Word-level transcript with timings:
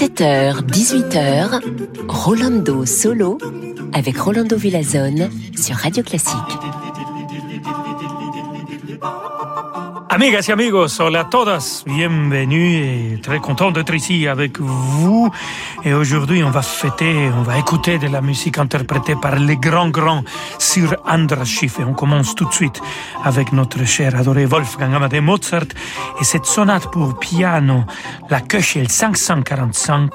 17h, 0.00 0.62
18h, 0.62 1.60
Rolando 2.08 2.86
Solo 2.86 3.36
avec 3.92 4.16
Rolando 4.16 4.56
Villazone 4.56 5.28
sur 5.54 5.76
Radio 5.76 6.02
Classique. 6.02 6.38
Amigas 10.08 10.46
y 10.48 10.52
amigos, 10.52 11.00
hola 11.00 11.20
a 11.20 11.24
todas, 11.24 11.84
bienvenue 11.86 12.76
et 12.76 13.20
très 13.20 13.40
content 13.40 13.72
d'être 13.72 13.92
ici 13.92 14.26
avec 14.26 14.58
vous. 14.58 15.30
Et 15.82 15.94
aujourd'hui, 15.94 16.44
on 16.44 16.50
va 16.50 16.60
fêter, 16.62 17.30
on 17.38 17.42
va 17.42 17.58
écouter 17.58 17.98
de 17.98 18.06
la 18.06 18.20
musique 18.20 18.58
interprétée 18.58 19.14
par 19.16 19.36
les 19.36 19.56
grands 19.56 19.88
grands 19.88 20.22
Sir 20.58 20.96
Andras 21.06 21.46
Schiff. 21.46 21.78
Et 21.78 21.84
on 21.84 21.94
commence 21.94 22.34
tout 22.34 22.44
de 22.44 22.52
suite 22.52 22.80
avec 23.24 23.52
notre 23.52 23.84
cher 23.84 24.14
adoré 24.14 24.44
Wolfgang 24.44 24.94
Amadeus 24.94 25.22
Mozart 25.22 25.72
et 26.20 26.24
cette 26.24 26.44
sonate 26.44 26.90
pour 26.90 27.18
piano, 27.18 27.84
la 28.28 28.40
Köchel 28.40 28.90
545, 28.90 30.10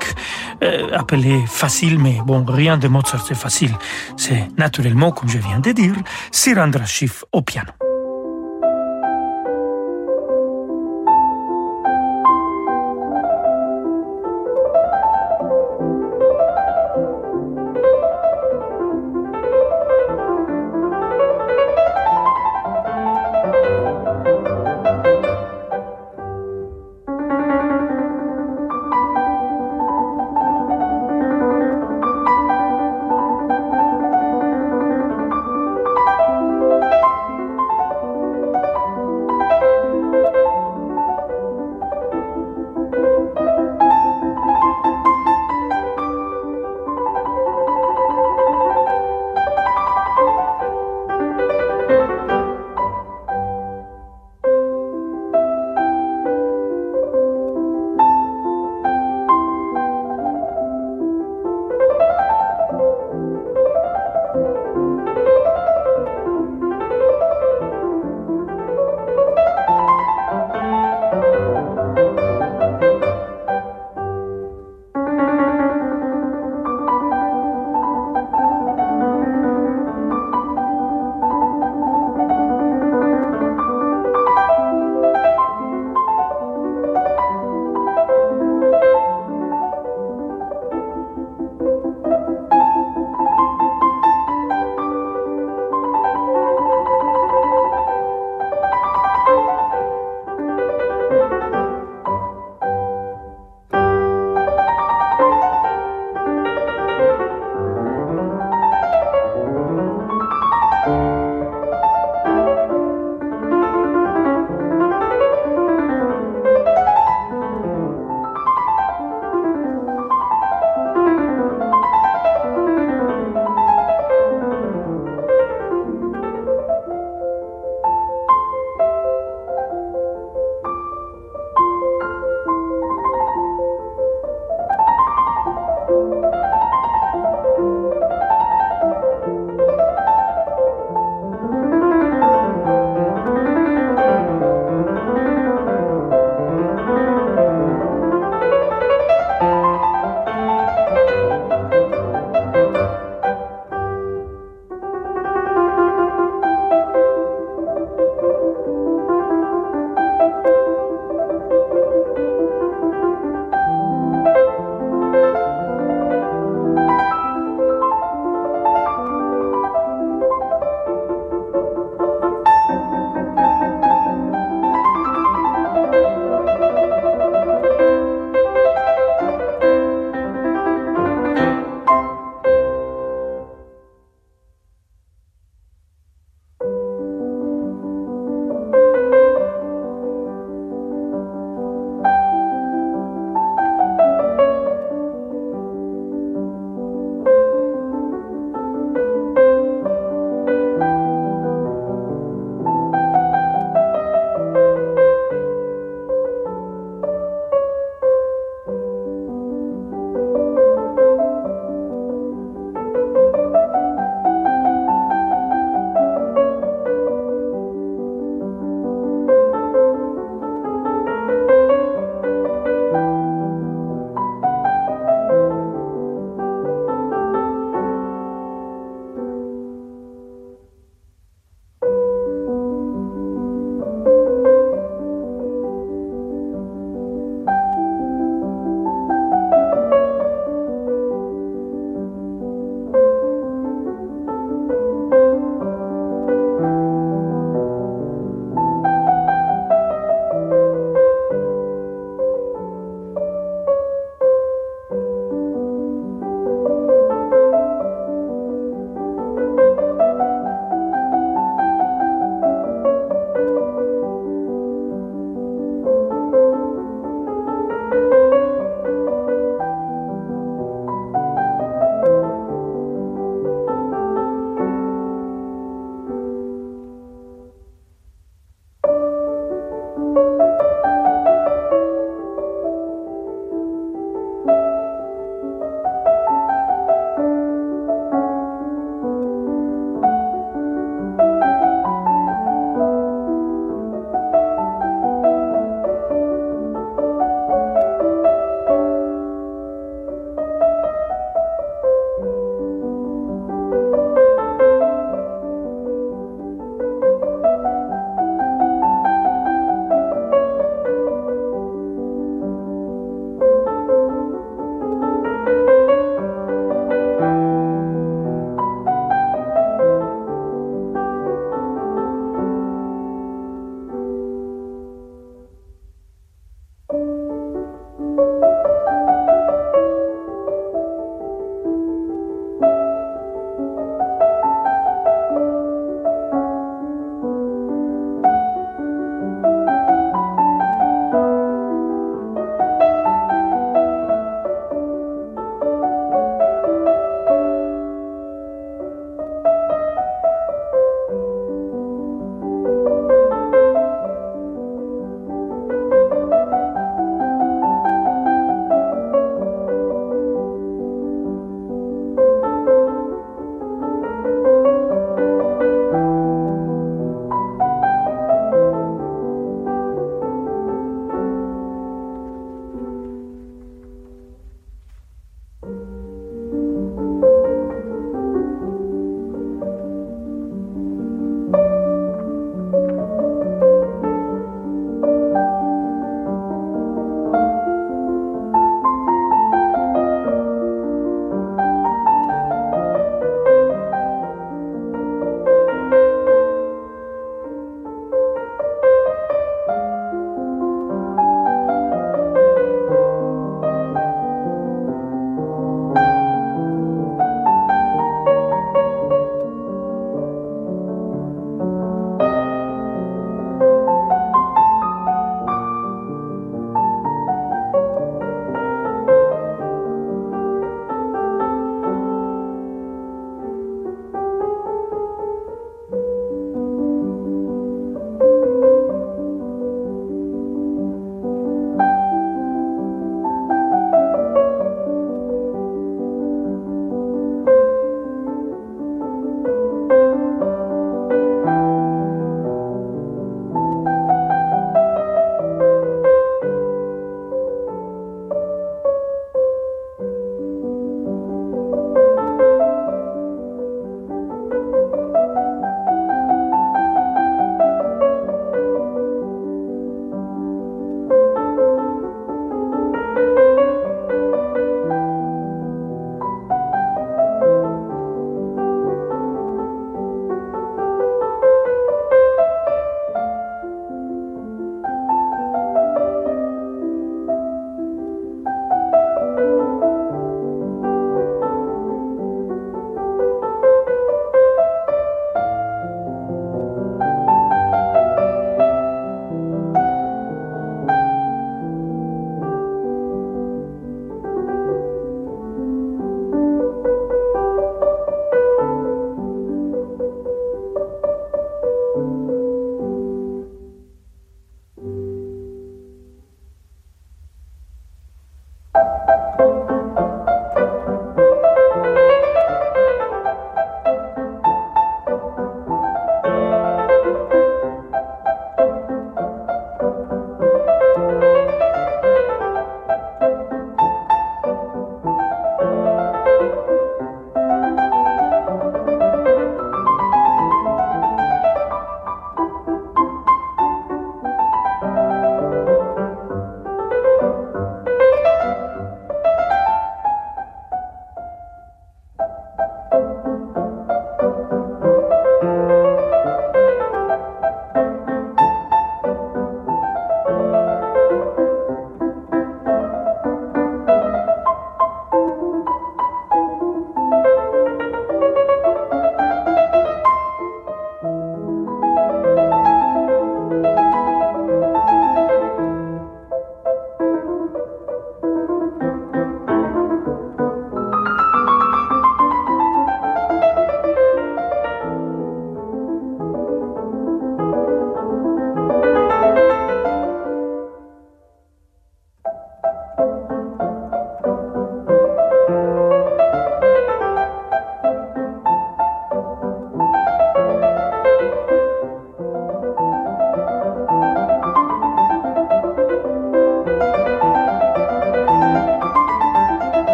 euh, 0.63 0.89
appelée 0.93 1.43
facile, 1.47 1.97
mais 1.99 2.19
bon, 2.23 2.45
rien 2.47 2.77
de 2.77 2.87
Mozart 2.87 3.25
c'est 3.25 3.35
facile. 3.35 3.75
C'est 4.17 4.47
naturellement, 4.57 5.11
comme 5.11 5.29
je 5.29 5.39
viens 5.39 5.59
de 5.59 5.71
dire, 5.71 5.95
Sir 6.31 6.59
Andras 6.59 6.85
Schiff 6.85 7.23
au 7.31 7.41
piano. 7.41 7.71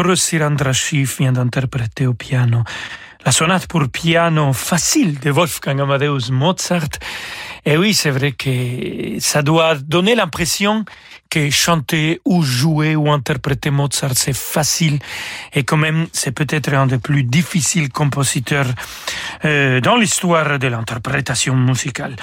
Grand 0.00 0.08
maître 0.08 0.22
Sirandra 0.22 0.72
Schiff 0.72 1.18
vient 1.18 1.32
d'interpréter 1.32 2.06
au 2.06 2.14
piano 2.14 2.64
la 3.26 3.32
sonate 3.32 3.66
pour 3.66 3.86
piano 3.88 4.54
facile 4.54 5.18
de 5.18 5.30
Wolfgang 5.30 5.78
Amadeus 5.78 6.30
Mozart. 6.30 6.88
Et 7.66 7.76
oui, 7.76 7.92
c'est 7.92 8.10
vrai 8.10 8.32
que 8.32 9.18
ça 9.18 9.42
doit 9.42 9.74
donner 9.74 10.14
l'impression 10.14 10.86
que 11.30 11.48
chanter 11.50 12.20
ou 12.24 12.42
jouer 12.42 12.96
ou 12.96 13.10
interpréter 13.10 13.70
Mozart, 13.70 14.16
c'est 14.16 14.36
facile 14.36 14.98
et 15.52 15.62
quand 15.62 15.76
même 15.76 16.06
c'est 16.12 16.32
peut-être 16.32 16.74
un 16.74 16.86
des 16.86 16.98
plus 16.98 17.22
difficiles 17.22 17.88
compositeurs 17.90 18.66
euh, 19.44 19.80
dans 19.80 19.96
l'histoire 19.96 20.58
de 20.58 20.66
l'interprétation 20.66 21.54
musicale. 21.54 22.16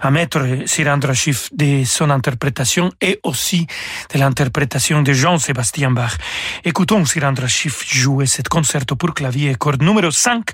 À 0.00 0.10
mettre 0.10 0.40
Sirandra 0.64 1.12
Schiff 1.12 1.50
de 1.52 1.84
son 1.84 2.10
interprétation 2.10 2.90
et 3.00 3.20
aussi 3.22 3.66
de 4.12 4.18
l'interprétation 4.18 5.02
de 5.02 5.12
Jean-Sébastien 5.12 5.90
Bach. 5.90 6.16
Écoutons 6.64 7.04
Sirandra 7.04 7.46
Schiff 7.46 7.84
jouer 7.86 8.26
cet 8.26 8.48
concerto 8.48 8.96
pour 8.96 9.12
clavier 9.12 9.50
et 9.50 9.54
corde 9.54 9.82
numéro 9.82 10.10
5, 10.10 10.46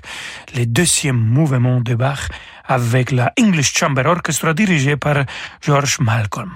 le 0.55 0.65
deuxième 0.65 1.17
mouvement 1.17 1.79
de 1.79 1.95
Bach 1.95 2.27
avec 2.65 3.11
la 3.11 3.31
English 3.39 3.73
Chamber 3.73 4.05
Orchestra 4.05 4.53
dirigée 4.53 4.97
par 4.97 5.25
George 5.61 5.99
Malcolm. 5.99 6.51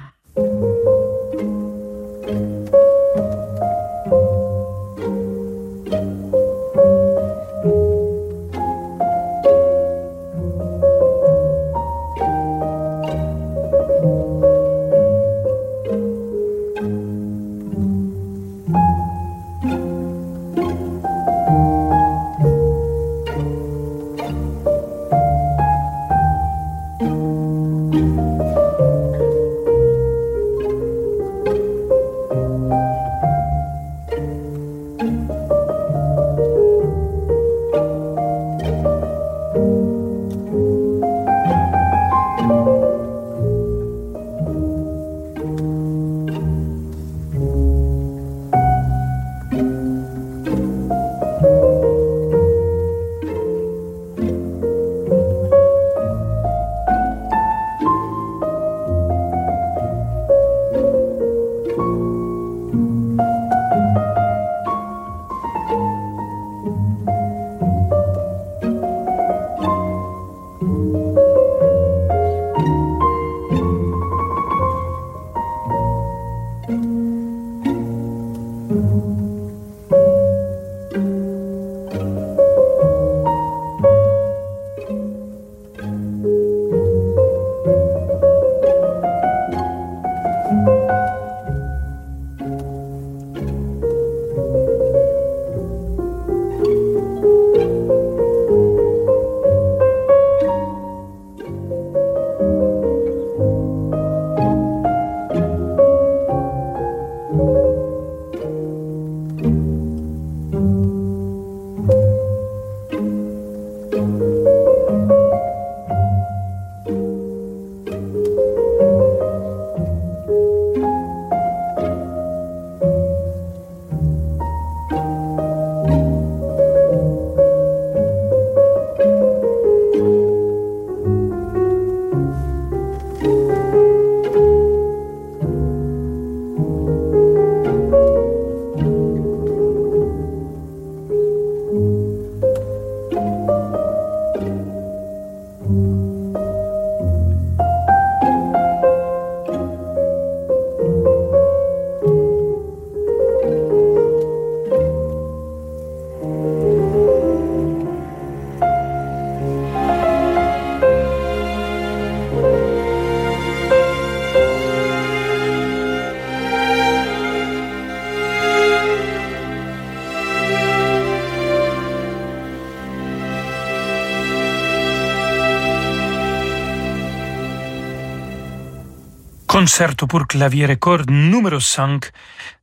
Concerto 179.57 180.05
pour 180.05 180.27
clavier 180.27 180.69
et 180.69 180.77
corde 180.77 181.09
numéro 181.09 181.59
5 181.59 182.11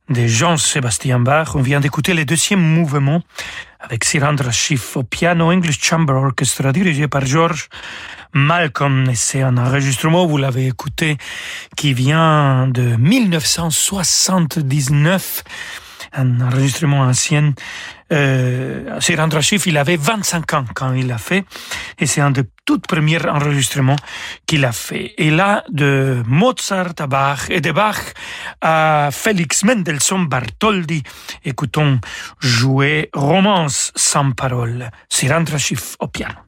de 0.07 0.27
Jean-Sébastien 0.27 1.19
Bach. 1.19 1.53
On 1.53 1.61
vient 1.61 1.81
d'écouter 1.81 2.13
le 2.13 2.23
deuxième 2.23 2.61
mouvement 2.61 3.21
avec 3.81 4.05
Sirandra 4.05 4.51
Schiff 4.51 4.95
au 4.95 5.03
piano 5.03 5.51
English 5.51 5.81
Chamber 5.81 6.13
Orchestra 6.13 6.71
dirigé 6.71 7.09
par 7.09 7.25
George 7.25 7.67
Malcolm. 8.31 9.11
C'est 9.13 9.41
un 9.41 9.57
enregistrement, 9.57 10.25
vous 10.25 10.37
l'avez 10.37 10.67
écouté, 10.67 11.17
qui 11.75 11.93
vient 11.93 12.67
de 12.67 12.95
1979 12.95 15.43
un 16.13 16.39
enregistrement 16.39 17.01
ancien. 17.01 17.53
Euh, 18.11 18.99
Sirandra 18.99 19.41
Schiff, 19.41 19.65
il 19.65 19.77
avait 19.77 19.95
25 19.95 20.53
ans 20.53 20.65
quand 20.73 20.93
il 20.93 21.07
l'a 21.07 21.17
fait, 21.17 21.43
et 21.97 22.05
c'est 22.05 22.21
un 22.21 22.31
des 22.31 22.43
tout 22.65 22.79
premiers 22.79 23.25
enregistrements 23.27 23.95
qu'il 24.45 24.63
a 24.65 24.71
fait. 24.71 25.13
Et 25.17 25.31
là, 25.31 25.63
de 25.69 26.21
Mozart 26.27 26.93
à 26.99 27.07
Bach 27.07 27.49
et 27.49 27.61
de 27.61 27.71
Bach 27.71 28.13
à 28.61 29.09
Félix 29.11 29.63
Mendelssohn 29.63 30.27
Bartholdi, 30.27 31.03
écoutons 31.43 31.99
jouer 32.39 33.09
Romance 33.13 33.91
sans 33.95 34.31
parole, 34.31 34.89
Sirandra 35.09 35.57
Schiff 35.57 35.95
au 35.99 36.07
piano. 36.07 36.44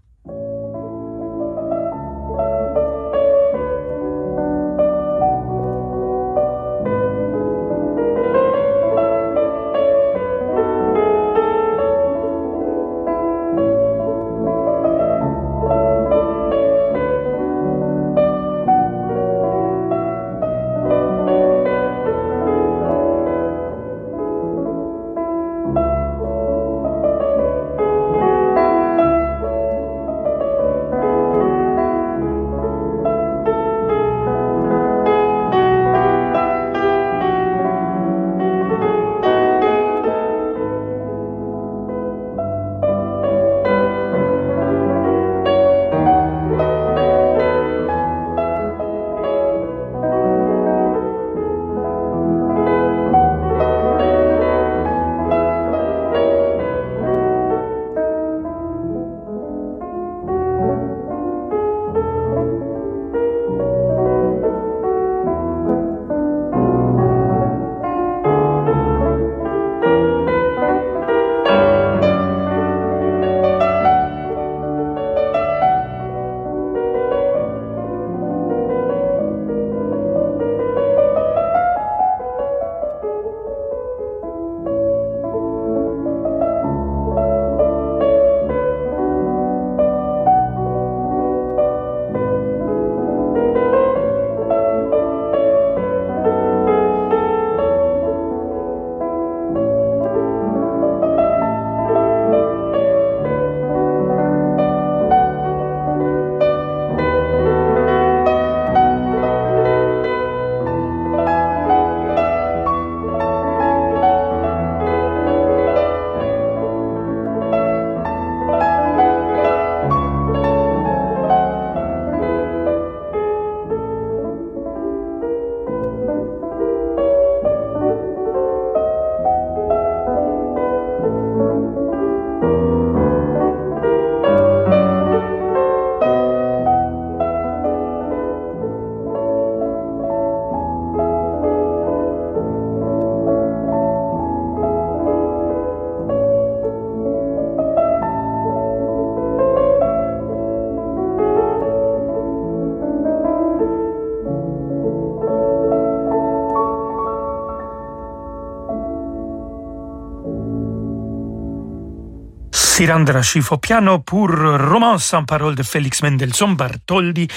Sirandra 162.77 163.23
Schiff 163.23 163.51
au 163.51 163.57
piano 163.57 163.97
pour 163.97 164.29
Romance 164.29 165.11
en 165.15 165.25
parole 165.25 165.55
de 165.55 165.63
Félix 165.63 166.03
Mendelssohn 166.03 166.55
Bartholdi. 166.55 167.27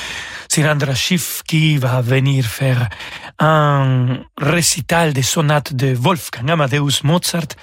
Sirandra 0.50 0.94
Schiff 0.94 1.42
qui 1.46 1.78
va 1.78 2.02
venir 2.02 2.44
faire 2.44 2.90
un 3.38 4.18
récital 4.38 5.14
des 5.14 5.22
sonates 5.22 5.72
de 5.72 5.94
Wolfgang 5.94 6.50
Amadeus 6.50 7.00
Mozart 7.04 7.56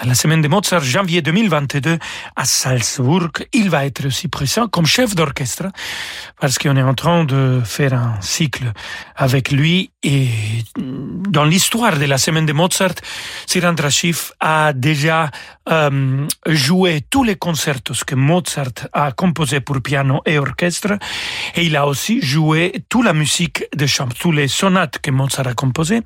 à 0.00 0.06
la 0.06 0.14
semaine 0.14 0.40
de 0.40 0.48
Mozart, 0.48 0.82
janvier 0.82 1.20
2022, 1.20 1.98
à 2.34 2.44
Salzbourg. 2.46 3.28
Il 3.52 3.68
va 3.68 3.84
être 3.84 4.06
aussi 4.06 4.28
présent 4.28 4.66
comme 4.66 4.86
chef 4.86 5.14
d'orchestre 5.14 5.64
parce 6.40 6.58
qu'on 6.58 6.74
est 6.76 6.82
en 6.82 6.94
train 6.94 7.24
de 7.24 7.60
faire 7.62 7.92
un 7.92 8.18
cycle 8.22 8.72
avec 9.14 9.50
lui 9.50 9.90
et 10.02 10.28
dans 10.78 11.44
l'histoire 11.44 11.98
de 11.98 12.06
la 12.06 12.16
semaine 12.16 12.46
de 12.46 12.54
Mozart, 12.54 12.94
Sirandra 13.46 13.90
Schiff 13.90 14.32
a 14.40 14.72
déjà 14.72 15.30
euh, 15.68 16.26
joué 16.46 17.02
tous 17.10 17.22
les 17.22 17.36
concertos 17.36 17.92
que 18.06 18.14
Mozart 18.14 18.88
a 18.94 19.12
composés 19.12 19.60
pour 19.60 19.82
piano 19.82 20.22
et 20.24 20.38
orchestre 20.38 20.94
et 21.54 21.64
il 21.66 21.76
a 21.76 21.86
aussi 21.86 22.22
joué 22.22 22.84
toute 22.88 23.04
la 23.04 23.12
musique 23.12 23.64
de 23.76 23.86
chambre, 23.86 24.14
toutes 24.18 24.34
les 24.34 24.48
sonates 24.48 24.98
que 24.98 25.10
Mozart 25.10 25.48
a 25.48 25.52
composées. 25.52 26.00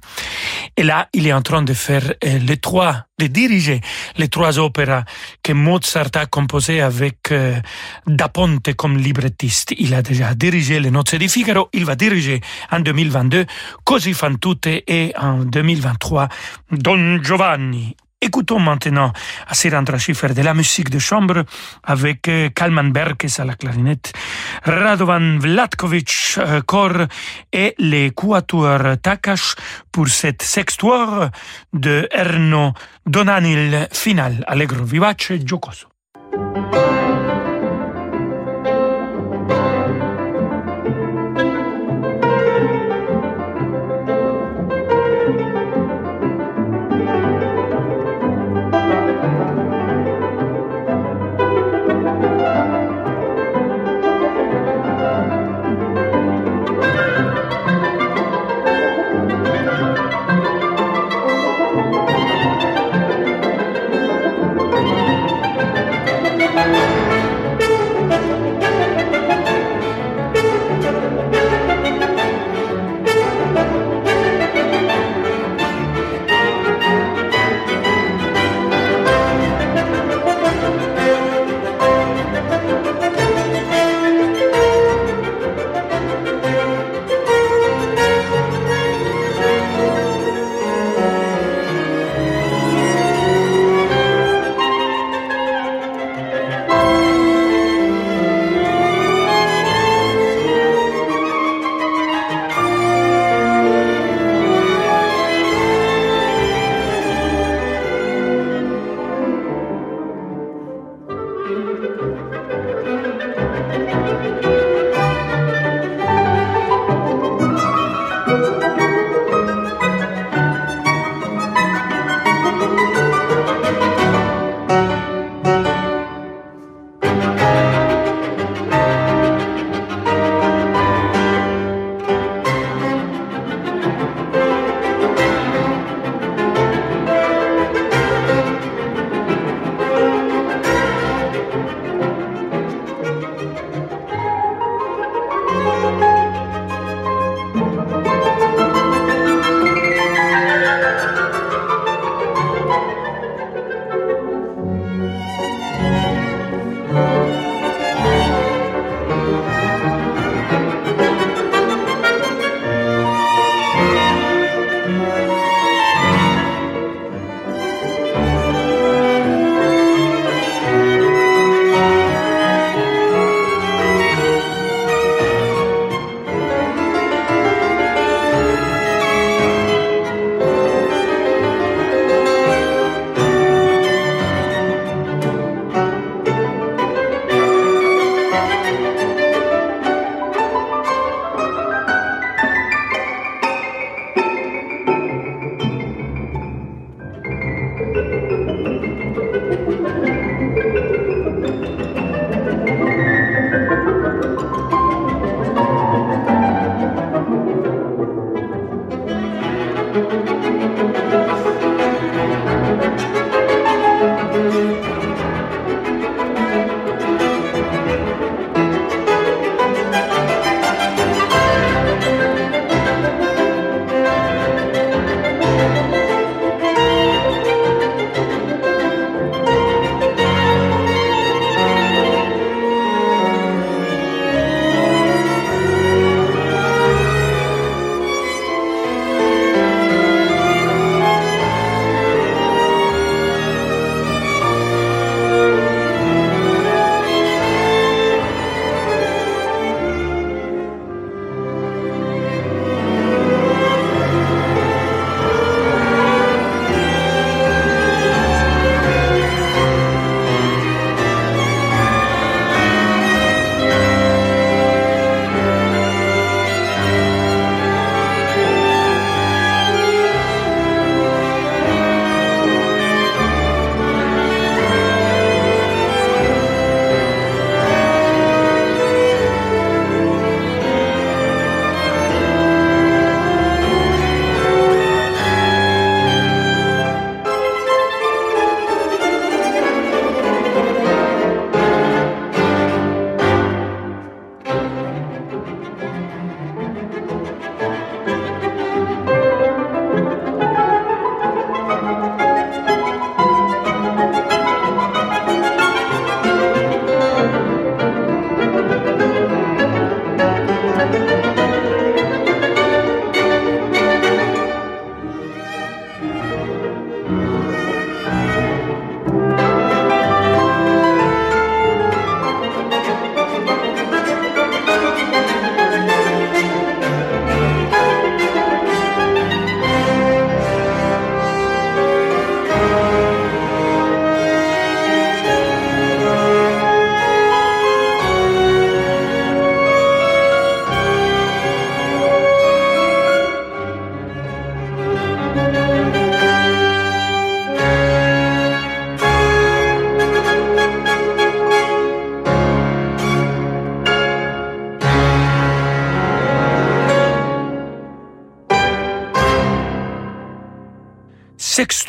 Et 0.76 0.82
là, 0.82 1.08
il 1.12 1.28
est 1.28 1.32
en 1.32 1.42
train 1.42 1.62
de 1.62 1.74
faire 1.74 2.14
euh, 2.24 2.38
les 2.38 2.56
trois 2.56 3.06
de 3.18 3.26
diriger 3.28 3.80
les 4.16 4.28
trois 4.28 4.58
opéras 4.58 5.04
que 5.42 5.52
Mozart 5.52 6.10
a 6.14 6.26
composées 6.26 6.80
avec 6.80 7.30
euh, 7.30 7.60
Da 8.06 8.28
Ponte 8.28 8.74
comme 8.74 8.98
librettiste. 8.98 9.74
Il 9.78 9.94
a 9.94 10.02
déjà 10.02 10.34
dirigé 10.34 10.80
Les 10.80 10.90
Nozze 10.90 11.16
di 11.16 11.28
Figaro, 11.28 11.68
il 11.72 11.84
va 11.84 11.94
diriger 11.94 12.40
en 12.70 12.80
2022 12.80 13.46
Così 13.84 14.14
fan 14.14 14.38
tutte 14.38 14.66
et 14.66 15.12
en 15.16 15.44
2023 15.44 16.28
Don 16.72 17.22
Giovanni. 17.22 17.96
Écoutons 18.20 18.58
maintenant 18.58 19.12
à 19.46 19.54
Sirandra 19.54 19.98
Schiffer 19.98 20.34
de 20.34 20.42
la 20.42 20.54
musique 20.54 20.88
de 20.88 20.98
chambre 20.98 21.44
avec 21.82 22.26
euh, 22.28 22.48
Kalman 22.48 22.90
Berkes 22.90 23.38
à 23.38 23.44
la 23.44 23.54
clarinette, 23.54 24.12
Radovan 24.64 25.38
Vlatkovic 25.38 26.38
euh, 26.38 26.62
cor 26.62 27.06
et 27.52 27.74
les 27.78 28.12
quatuors 28.12 28.96
Takash 29.02 29.56
pour 29.92 30.08
cette 30.08 30.42
sextoire 30.42 31.30
de 31.72 32.08
Erno 32.10 32.72
Donanil 33.04 33.88
final 33.92 34.42
allegro 34.46 34.84
vivace 34.84 35.38
giocoso. 35.44 35.88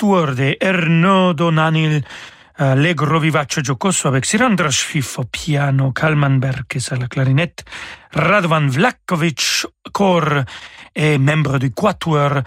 De 0.06 0.58
Erno 0.60 1.34
Donanil 1.34 2.06
allegro 2.58 3.20
vivace 3.20 3.62
giocoso 3.62 4.08
avec 4.08 4.24
Sirandra 4.26 4.70
Schiff 4.70 5.18
au 5.18 5.26
piano, 5.26 5.92
Kalman 5.92 6.40
Berkes 6.40 6.92
à 6.92 6.96
la 6.96 7.08
clarinette, 7.08 7.66
Radvan 8.14 8.68
Vlakovic, 8.70 9.66
corps 9.92 10.44
et 10.94 11.18
membre 11.18 11.58
du 11.58 11.72
quatuor 11.72 12.44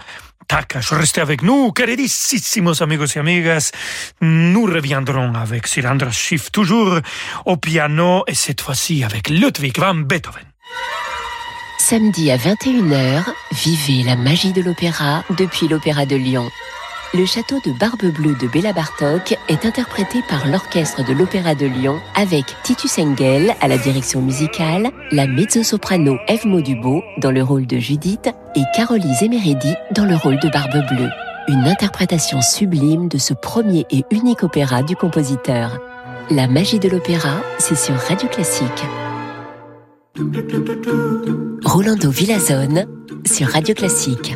Takash. 0.47 0.93
Restez 0.93 1.21
avec 1.21 1.43
nous, 1.43 1.73
queridissimos 1.73 2.81
amigos 2.81 3.15
et 3.15 3.19
amigas. 3.19 3.71
Nous 4.21 4.65
reviendrons 4.65 5.33
avec 5.35 5.67
Sirandra 5.67 6.11
Schiff, 6.11 6.49
toujours 6.51 6.99
au 7.45 7.57
piano, 7.57 8.23
et 8.25 8.35
cette 8.35 8.61
fois-ci 8.61 9.03
avec 9.03 9.29
Ludwig 9.29 9.77
van 9.77 9.95
Beethoven. 9.95 10.45
Samedi 11.77 12.31
à 12.31 12.37
21h, 12.37 13.25
vivez 13.51 14.03
la 14.03 14.15
magie 14.15 14.53
de 14.53 14.61
l'opéra 14.61 15.23
depuis 15.37 15.67
l'Opéra 15.67 16.05
de 16.05 16.15
Lyon. 16.15 16.49
Le 17.15 17.25
château 17.25 17.55
de 17.65 17.71
Barbe 17.71 18.05
Bleue 18.13 18.35
de 18.35 18.47
Béla 18.47 18.71
Bartok 18.71 19.35
est 19.47 19.65
interprété 19.65 20.21
par 20.29 20.47
l'orchestre 20.47 21.03
de 21.03 21.11
l'Opéra 21.11 21.55
de 21.55 21.65
Lyon 21.65 21.99
avec 22.13 22.45
Titus 22.61 22.99
Engel 22.99 23.55
à 23.61 23.67
la 23.67 23.79
direction 23.79 24.21
musicale, 24.21 24.91
la 25.11 25.25
mezzo-soprano 25.25 26.17
Eve 26.27 26.45
Maudubo 26.45 27.03
dans 27.17 27.31
le 27.31 27.41
rôle 27.41 27.65
de 27.65 27.77
Judith 27.79 28.29
et 28.55 28.61
Carolise 28.75 29.23
Emeredi 29.23 29.73
dans 29.95 30.05
le 30.05 30.15
rôle 30.15 30.37
de 30.39 30.49
Barbe 30.49 30.85
Bleue. 30.91 31.09
Une 31.47 31.67
interprétation 31.67 32.41
sublime 32.43 33.07
de 33.07 33.17
ce 33.17 33.33
premier 33.33 33.87
et 33.89 34.03
unique 34.11 34.43
opéra 34.43 34.83
du 34.83 34.95
compositeur. 34.95 35.79
La 36.29 36.47
magie 36.47 36.77
de 36.77 36.89
l'opéra, 36.89 37.41
c'est 37.57 37.77
sur 37.77 37.95
Radio 37.95 38.29
Classique. 38.29 38.85
Rolando 41.65 42.11
Villazone 42.11 42.85
sur 43.25 43.47
Radio 43.47 43.73
Classique. 43.73 44.35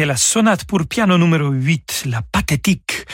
c'était 0.00 0.08
la 0.08 0.16
sonate 0.16 0.64
pour 0.64 0.86
piano 0.86 1.18
numéro 1.18 1.50
8, 1.50 2.04
la 2.06 2.22
pathétique 2.22 3.04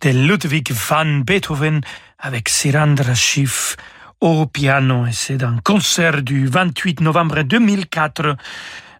de 0.00 0.10
Ludwig 0.10 0.72
van 0.72 1.20
Beethoven 1.20 1.80
avec 2.18 2.48
Sirandra 2.48 3.14
Schiff 3.14 3.76
au 4.20 4.46
piano. 4.46 5.06
Et 5.06 5.12
c'est 5.12 5.40
un 5.44 5.58
concert 5.62 6.20
du 6.20 6.48
28 6.48 7.00
novembre 7.00 7.42
2004 7.42 8.36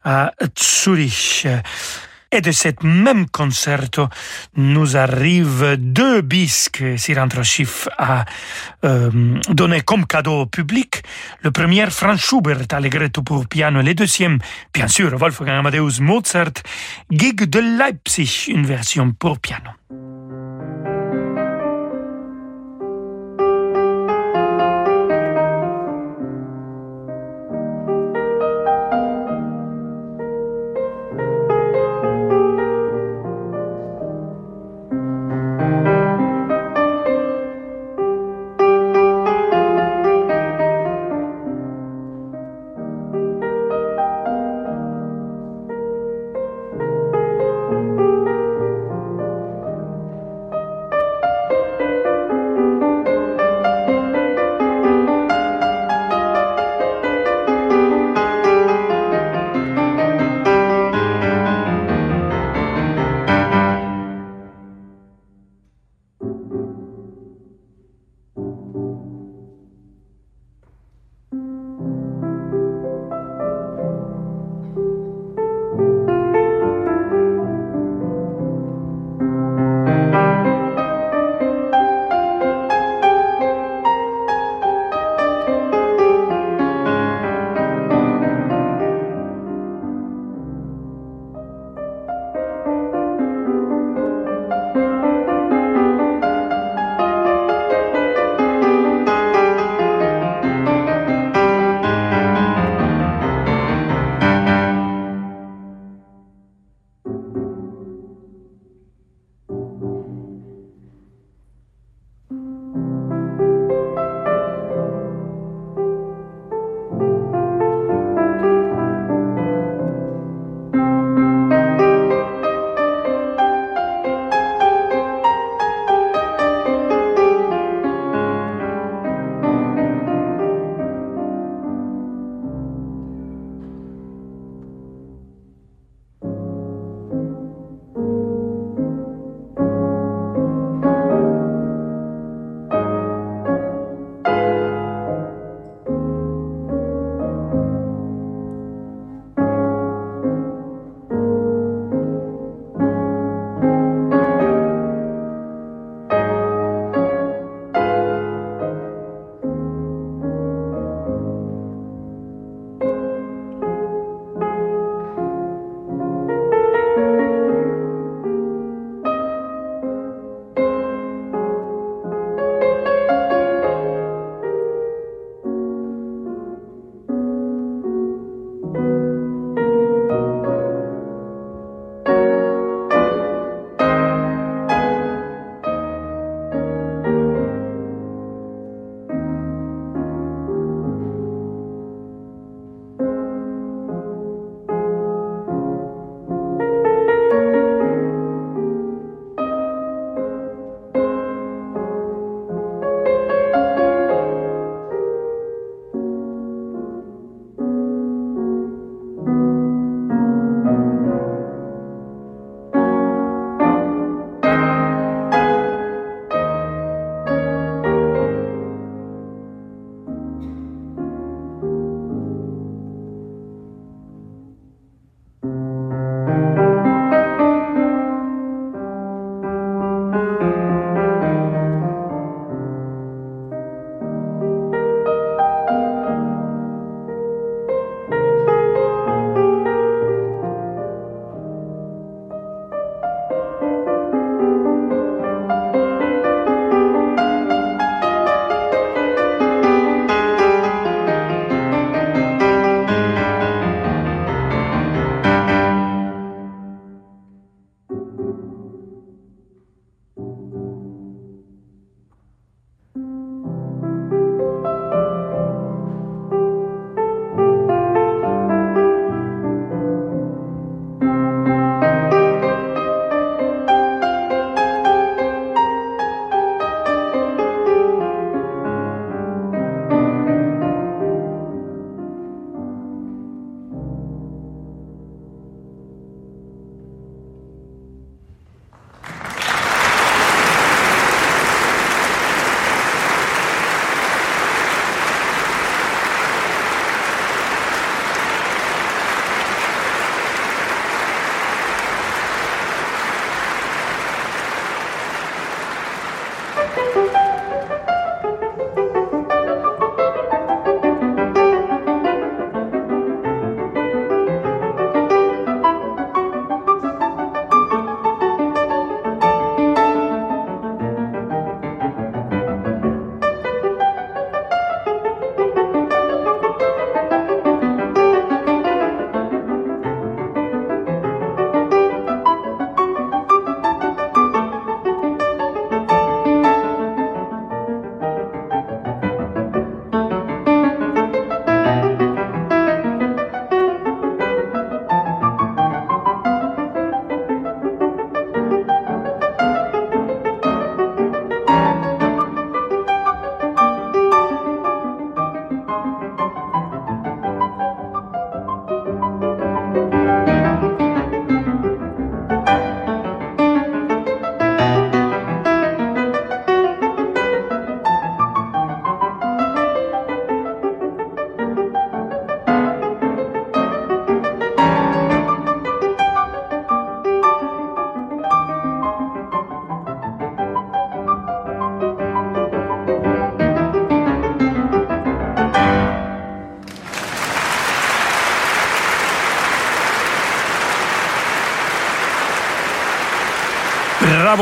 à 0.05 0.31
Zurich. 0.57 1.49
Et 2.35 2.41
de 2.41 2.51
cette 2.51 2.83
même 2.83 3.29
concerto 3.29 4.09
nous 4.57 4.97
arrivent 4.97 5.77
deux 5.79 6.23
bis 6.23 6.71
que 6.71 6.97
Sirandra 6.97 7.43
Schiff 7.43 7.89
a 7.99 8.25
euh, 8.85 9.11
donné 9.51 9.83
comme 9.83 10.07
cadeau 10.07 10.41
au 10.41 10.47
public. 10.47 11.03
Le 11.43 11.51
premier, 11.51 11.91
Franz 11.91 12.19
Schubert, 12.19 12.67
Allegretto 12.73 13.23
pour 13.23 13.47
piano. 13.47 13.81
Et 13.81 13.83
le 13.83 13.93
deuxième, 13.93 14.39
bien 14.73 14.89
sûr, 14.89 15.15
Wolfgang 15.19 15.59
Amadeus 15.59 16.01
Mozart, 16.01 16.63
Gig 17.11 17.45
de 17.45 17.59
Leipzig, 17.59 18.47
une 18.49 18.65
version 18.65 19.13
pour 19.13 19.39
piano. 19.39 19.69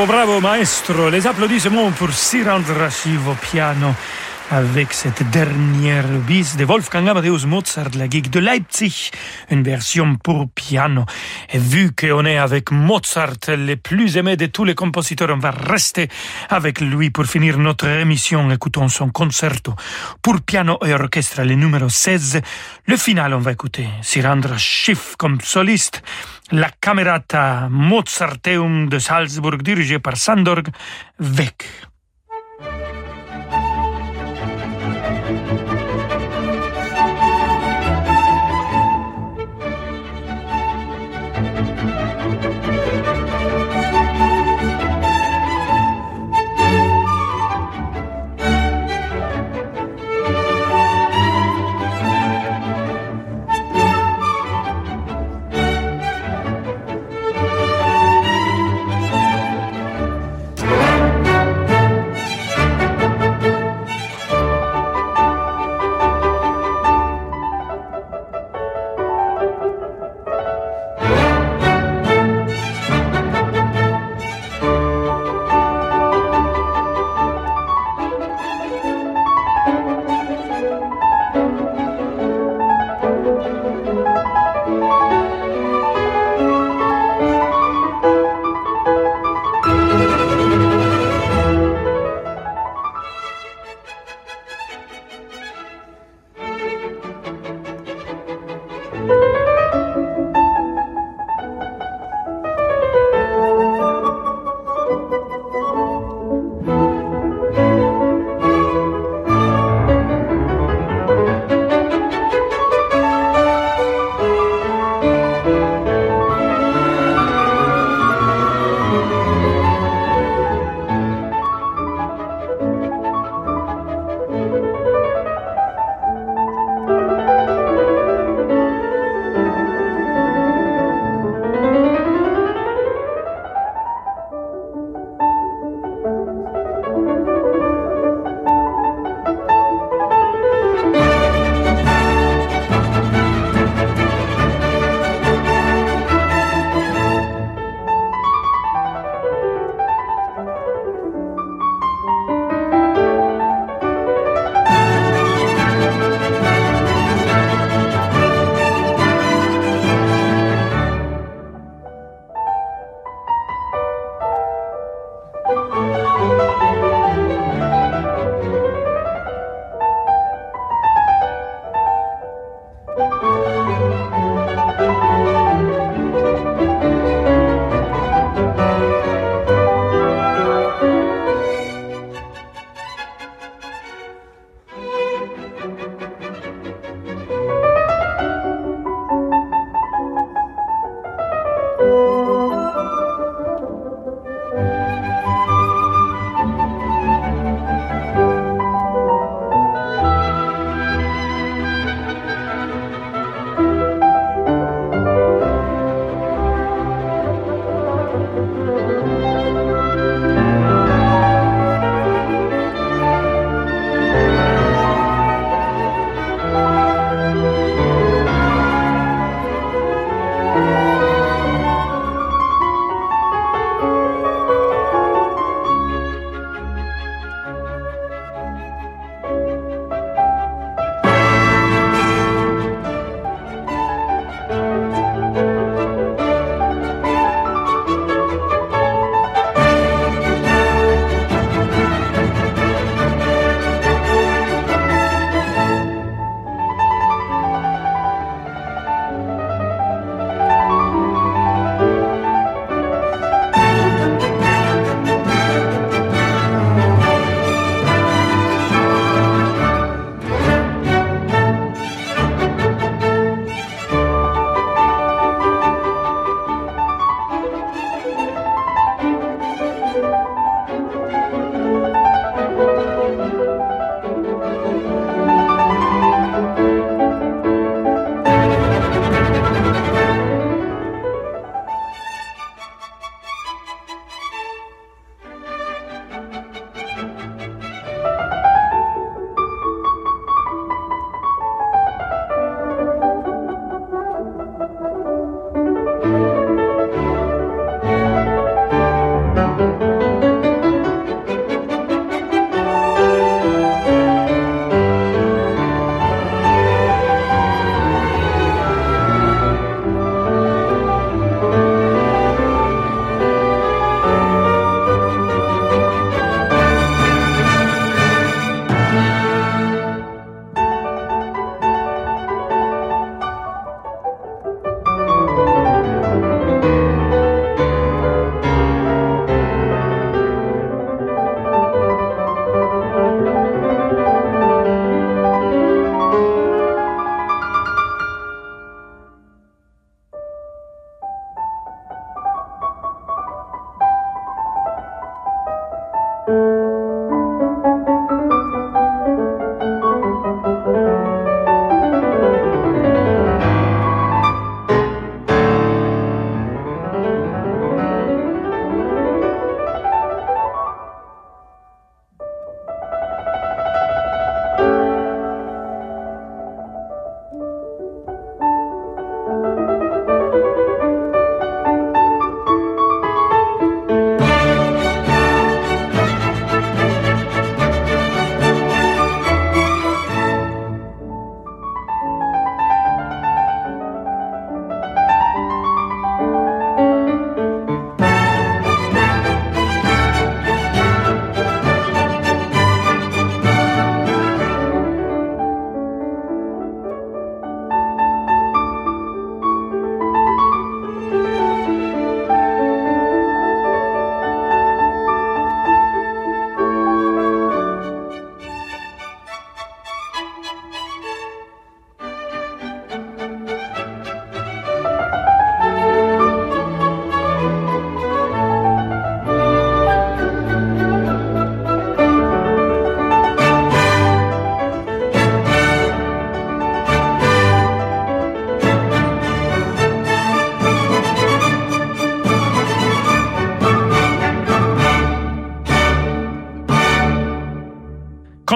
Bravo, 0.01 0.13
bravo, 0.13 0.41
maestro. 0.41 1.09
Les 1.09 1.27
applaudissements 1.27 1.91
pour 1.91 2.11
Sir 2.11 2.47
Andras 2.47 3.05
au 3.27 3.35
piano 3.35 3.93
avec 4.49 4.91
cette 4.93 5.29
dernière 5.29 6.07
bis 6.27 6.57
de 6.57 6.65
Wolfgang 6.65 7.07
Amadeus 7.07 7.45
Mozart, 7.45 7.91
la 7.97 8.09
gigue 8.09 8.29
de 8.29 8.39
Leipzig, 8.39 9.11
une 9.49 9.63
version 9.63 10.17
pour 10.17 10.49
piano. 10.49 11.05
Et 11.51 11.57
vu 11.57 11.91
qu'on 11.93 12.25
est 12.25 12.37
avec 12.37 12.71
Mozart, 12.71 13.37
le 13.47 13.75
plus 13.75 14.17
aimé 14.17 14.35
de 14.35 14.47
tous 14.47 14.65
les 14.65 14.75
compositeurs, 14.75 15.29
on 15.31 15.37
va 15.37 15.51
rester 15.51 16.09
avec 16.49 16.81
lui 16.81 17.11
pour 17.11 17.25
finir 17.25 17.59
notre 17.59 17.87
émission. 17.87 18.49
Écoutons 18.51 18.89
son 18.89 19.09
concerto 19.09 19.73
pour 20.21 20.41
piano 20.41 20.79
et 20.83 20.93
orchestre, 20.93 21.43
le 21.43 21.55
numéro 21.55 21.87
16. 21.87 22.41
Le 22.87 22.97
final, 22.97 23.33
on 23.35 23.39
va 23.39 23.53
écouter 23.53 23.87
Sirandra 24.01 24.57
Schiff 24.57 25.15
comme 25.15 25.39
soliste, 25.41 26.03
la 26.51 26.69
Camerata 26.79 27.67
Mozarteum 27.69 28.89
de 28.89 28.99
Salzburg 28.99 29.61
dirigée 29.61 29.99
par 29.99 30.17
Sandorg 30.17 30.67
Weck. 31.19 31.65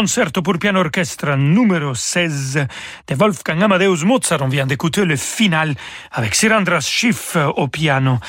Concerto 0.06 0.44
pour 0.44 0.60
piano 0.60 0.82
orchestre 0.82 1.36
numéro 1.36 1.96
16 1.96 2.68
de 3.08 3.16
Wolfgang 3.16 3.64
Amadeus 3.64 4.06
Mozart. 4.06 4.44
On 4.44 4.50
vient 4.50 4.68
d'écouter 4.68 5.04
le 5.04 5.16
final 5.16 5.74
avec 6.12 6.36
Sirandras 6.36 6.82
Schiff 6.82 7.36
au 7.56 7.68
piano. 7.68 8.20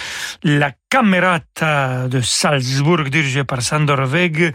La 0.42 0.72
Camerata 0.88 2.06
de 2.06 2.20
Salzburg 2.20 3.10
dirigée 3.10 3.42
par 3.42 3.60
Sandor 3.60 4.06
Weg. 4.06 4.54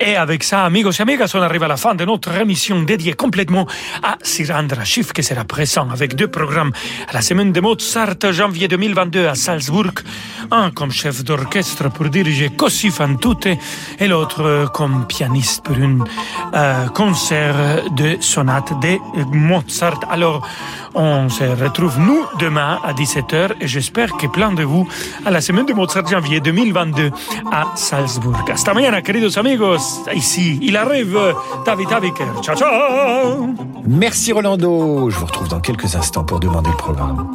Et 0.00 0.16
avec 0.16 0.42
ça, 0.42 0.64
amigos 0.64 0.92
et 0.98 1.02
amigas, 1.02 1.32
on 1.34 1.42
arrive 1.42 1.64
à 1.64 1.68
la 1.68 1.76
fin 1.76 1.94
de 1.94 2.02
notre 2.06 2.34
émission 2.34 2.82
dédiée 2.82 3.12
complètement 3.12 3.66
à 4.02 4.16
Sirandra 4.22 4.84
Schiff 4.84 5.12
qui 5.12 5.22
sera 5.22 5.44
présent 5.44 5.86
avec 5.90 6.14
deux 6.14 6.28
programmes 6.28 6.72
à 7.10 7.12
la 7.12 7.20
semaine 7.20 7.52
de 7.52 7.60
Mozart 7.60 8.16
janvier 8.30 8.68
2022 8.68 9.26
à 9.26 9.34
Salzburg. 9.34 9.92
Un 10.50 10.70
comme 10.70 10.92
chef 10.92 11.22
d'orchestre 11.24 11.90
pour 11.90 12.08
diriger 12.08 12.48
Così 12.48 12.90
fan 12.90 13.18
tutte 13.18 13.48
et 13.98 14.08
l'autre 14.08 14.70
comme 14.72 15.06
pianiste 15.06 15.62
pour 15.62 15.76
un 15.76 15.98
euh, 16.54 16.86
concert 16.88 17.84
de 17.94 18.16
sonate 18.20 18.72
de 18.80 18.96
Mozart. 19.36 20.00
Alors, 20.08 20.48
on 20.94 21.28
se 21.28 21.44
retrouve 21.44 22.00
nous 22.00 22.24
demain 22.38 22.80
à 22.82 22.94
17h 22.94 23.56
et 23.60 23.68
j'espère 23.68 24.16
que 24.16 24.26
plein 24.26 24.52
de 24.52 24.62
vous 24.62 24.88
à 25.26 25.30
la 25.30 25.42
semaine 25.42 25.65
de 25.66 25.74
Mozart 25.74 26.06
janvier 26.06 26.40
2022 26.40 27.10
à 27.52 27.76
Salzburg. 27.76 28.50
Hasta 28.50 28.72
mañana, 28.72 29.02
queridos 29.02 29.36
amigos. 29.36 30.00
Ici, 30.14 30.58
il 30.62 30.76
arrive 30.76 31.34
David 31.64 31.92
Aviker. 31.92 32.26
Ciao, 32.42 32.56
ciao. 32.56 33.54
Merci 33.86 34.32
Rolando. 34.32 35.10
Je 35.10 35.18
vous 35.18 35.26
retrouve 35.26 35.48
dans 35.48 35.60
quelques 35.60 35.94
instants 35.96 36.24
pour 36.24 36.40
demander 36.40 36.70
le 36.70 36.76
programme. 36.76 37.26